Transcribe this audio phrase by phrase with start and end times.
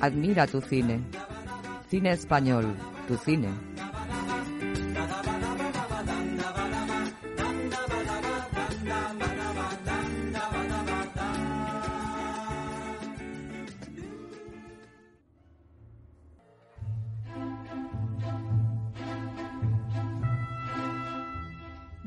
[0.00, 1.00] Admira tu cine.
[1.90, 2.74] Cine español,
[3.06, 3.48] tu cine.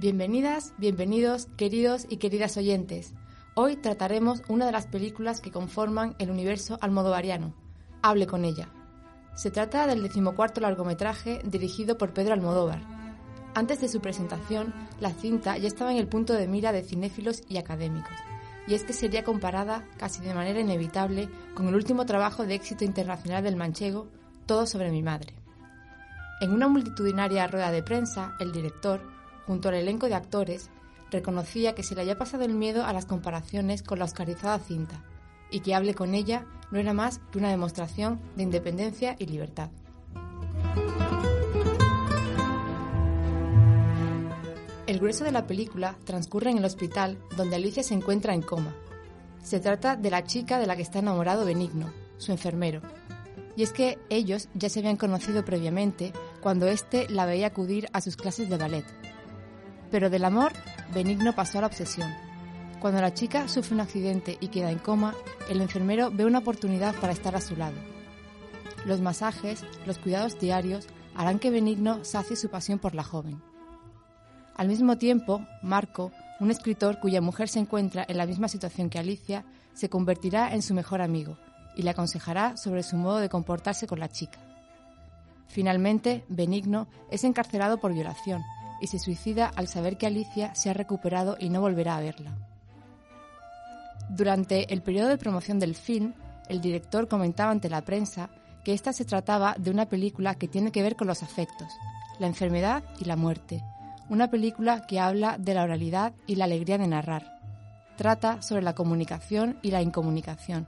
[0.03, 3.13] Bienvenidas, bienvenidos, queridos y queridas oyentes.
[3.55, 7.53] Hoy trataremos una de las películas que conforman el universo almodovariano,
[8.01, 8.69] Hable con ella.
[9.35, 12.81] Se trata del decimocuarto largometraje dirigido por Pedro Almodóvar.
[13.53, 17.43] Antes de su presentación, la cinta ya estaba en el punto de mira de cinéfilos
[17.47, 18.17] y académicos,
[18.65, 22.83] y es que sería comparada casi de manera inevitable con el último trabajo de éxito
[22.83, 24.07] internacional del manchego,
[24.47, 25.35] Todo sobre mi madre.
[26.41, 28.99] En una multitudinaria rueda de prensa, el director,
[29.45, 30.71] junto al elenco de actores,
[31.13, 35.01] reconocía que se le había pasado el miedo a las comparaciones con la oscarizada cinta,
[35.49, 39.69] y que hable con ella no era más que una demostración de independencia y libertad.
[44.85, 48.75] El grueso de la película transcurre en el hospital donde Alicia se encuentra en coma.
[49.41, 52.81] Se trata de la chica de la que está enamorado Benigno, su enfermero.
[53.55, 58.01] Y es que ellos ya se habían conocido previamente cuando éste la veía acudir a
[58.01, 58.85] sus clases de ballet.
[59.89, 60.51] Pero del amor,
[60.93, 62.13] Benigno pasó a la obsesión
[62.83, 65.15] cuando la chica sufre un accidente y queda en coma,
[65.49, 67.77] el enfermero ve una oportunidad para estar a su lado.
[68.85, 73.41] Los masajes, los cuidados diarios harán que Benigno sacie su pasión por la joven.
[74.57, 78.99] Al mismo tiempo, Marco, un escritor cuya mujer se encuentra en la misma situación que
[78.99, 81.37] Alicia, se convertirá en su mejor amigo
[81.77, 84.39] y le aconsejará sobre su modo de comportarse con la chica.
[85.47, 88.43] Finalmente, Benigno es encarcelado por violación
[88.83, 92.35] y se suicida al saber que Alicia se ha recuperado y no volverá a verla.
[94.09, 96.13] Durante el periodo de promoción del film,
[96.49, 98.29] el director comentaba ante la prensa
[98.65, 101.69] que esta se trataba de una película que tiene que ver con los afectos,
[102.19, 103.63] la enfermedad y la muerte,
[104.09, 107.39] una película que habla de la oralidad y la alegría de narrar.
[107.95, 110.67] Trata sobre la comunicación y la incomunicación,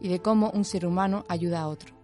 [0.00, 1.95] y de cómo un ser humano ayuda a otro.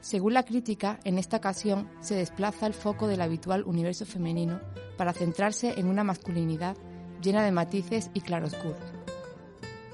[0.00, 4.60] Según la crítica, en esta ocasión se desplaza el foco del habitual universo femenino
[4.96, 6.76] para centrarse en una masculinidad
[7.20, 8.80] llena de matices y claroscuros.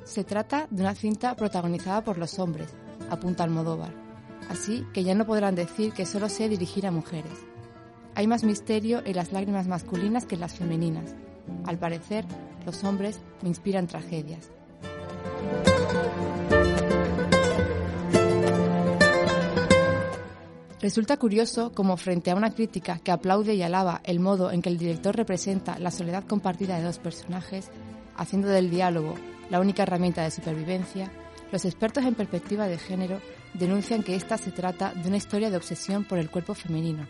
[0.05, 2.73] Se trata de una cinta protagonizada por los hombres,
[3.11, 3.93] apunta Almodóvar,
[4.49, 7.33] así que ya no podrán decir que solo sé dirigir a mujeres.
[8.15, 11.17] Hay más misterio en las lágrimas masculinas que en las femeninas.
[11.65, 12.25] Al parecer,
[12.65, 14.51] los hombres me inspiran tragedias.
[20.87, 24.69] Resulta curioso como frente a una crítica que aplaude y alaba el modo en que
[24.69, 27.73] el director representa la soledad compartida de dos personajes,
[28.17, 29.17] haciendo del diálogo
[29.51, 31.11] la única herramienta de supervivencia,
[31.51, 33.21] los expertos en perspectiva de género
[33.55, 37.09] denuncian que esta se trata de una historia de obsesión por el cuerpo femenino,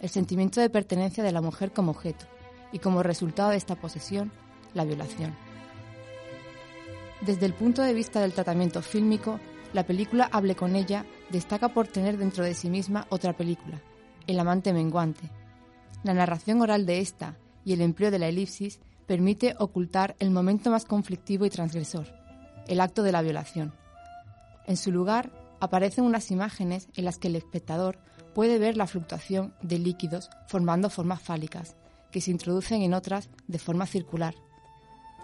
[0.00, 2.24] el sentimiento de pertenencia de la mujer como objeto
[2.72, 4.32] y como resultado de esta posesión,
[4.72, 5.36] la violación.
[7.20, 9.38] Desde el punto de vista del tratamiento fílmico,
[9.74, 13.80] la película Hable con ella destaca por tener dentro de sí misma otra película,
[14.26, 15.30] El amante menguante.
[16.02, 20.70] La narración oral de esta y el empleo de la elipsis permite ocultar el momento
[20.70, 22.06] más conflictivo y transgresor,
[22.68, 23.74] el acto de la violación.
[24.66, 27.98] En su lugar, aparecen unas imágenes en las que el espectador
[28.34, 31.76] puede ver la fluctuación de líquidos formando formas fálicas,
[32.10, 34.34] que se introducen en otras de forma circular.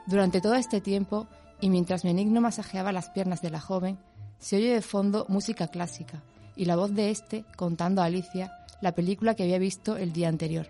[0.06, 1.26] Durante todo este tiempo,
[1.60, 3.98] y mientras Benigno masajeaba las piernas de la joven,
[4.38, 6.22] se oye de fondo música clásica
[6.54, 10.28] y la voz de éste contando a Alicia la película que había visto el día
[10.28, 10.68] anterior.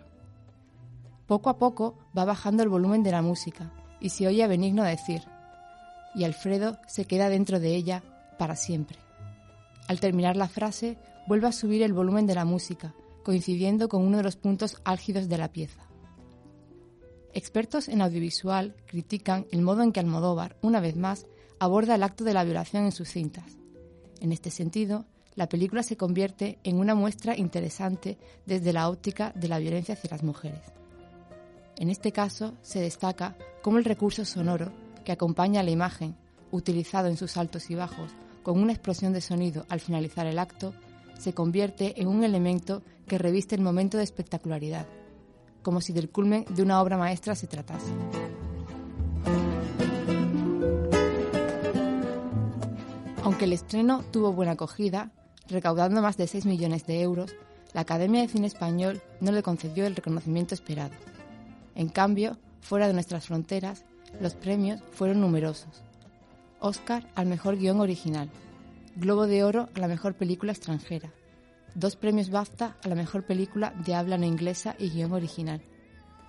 [1.27, 4.85] Poco a poco va bajando el volumen de la música y se oye a Benigno
[4.85, 5.23] decir,
[6.15, 8.03] y Alfredo se queda dentro de ella
[8.39, 8.99] para siempre.
[9.89, 14.19] Al terminar la frase, vuelve a subir el volumen de la música, coincidiendo con uno
[14.19, 15.83] de los puntos álgidos de la pieza.
[17.35, 21.27] Expertos en audiovisual critican el modo en que Almodóvar, una vez más,
[21.59, 23.57] aborda el acto de la violación en sus cintas.
[24.21, 25.05] En este sentido,
[25.35, 30.11] la película se convierte en una muestra interesante desde la óptica de la violencia hacia
[30.11, 30.61] las mujeres.
[31.77, 34.73] En este caso, se destaca cómo el recurso sonoro
[35.05, 36.17] que acompaña a la imagen,
[36.51, 38.13] utilizado en sus altos y bajos,
[38.43, 40.73] con una explosión de sonido al finalizar el acto,
[41.19, 44.87] se convierte en un elemento que reviste el momento de espectacularidad,
[45.63, 47.93] como si del culmen de una obra maestra se tratase.
[53.27, 55.11] Aunque el estreno tuvo buena acogida,
[55.49, 57.35] recaudando más de 6 millones de euros,
[57.73, 60.93] la Academia de Cine Español no le concedió el reconocimiento esperado.
[61.75, 63.85] En cambio, fuera de nuestras fronteras,
[64.21, 65.83] los premios fueron numerosos.
[66.61, 68.31] Oscar al mejor guion original,
[68.95, 71.13] Globo de Oro a la mejor película extranjera,
[71.75, 75.63] dos premios BAFTA a la mejor película de habla no inglesa y guion original,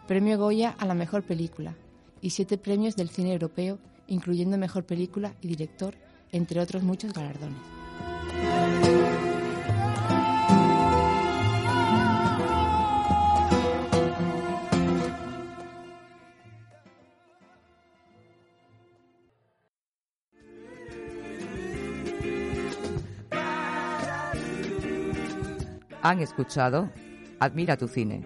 [0.07, 1.75] premio Goya a la mejor película
[2.21, 3.77] y siete premios del cine europeo,
[4.07, 5.93] incluyendo mejor película y director,
[6.31, 7.57] entre otros muchos galardones.
[26.03, 26.89] Han escuchado
[27.39, 28.23] Admira tu cine.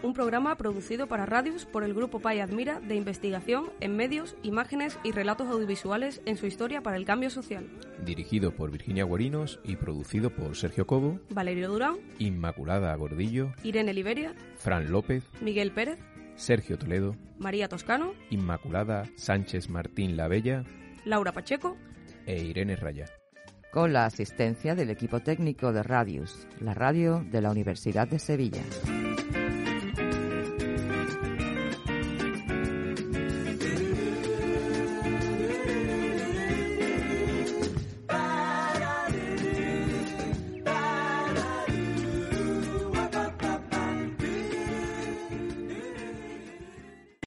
[0.00, 4.96] Un programa producido para radios por el Grupo PAI Admira de investigación en medios, imágenes
[5.02, 7.66] y relatos audiovisuales en su historia para el cambio social.
[8.04, 14.34] Dirigido por Virginia Guarinos y producido por Sergio Cobo, Valerio Durán, Inmaculada Gordillo, Irene Liberia,
[14.56, 15.98] Fran López, Miguel Pérez,
[16.36, 20.64] Sergio Toledo, María Toscano, Inmaculada Sánchez Martín Labella.
[21.04, 21.76] Laura Pacheco.
[22.24, 23.06] E Irene Raya.
[23.72, 28.62] Con la asistencia del equipo técnico de Radius, la radio de la Universidad de Sevilla.